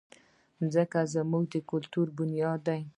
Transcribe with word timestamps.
مځکه 0.59 0.99
زموږ 1.13 1.43
د 1.53 1.55
کلتور 1.71 2.07
بنیاد 2.17 2.59
ده. 2.67 2.77